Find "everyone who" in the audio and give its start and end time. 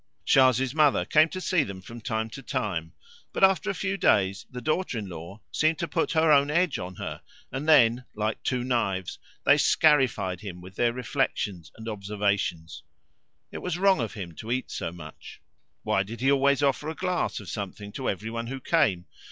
18.09-18.59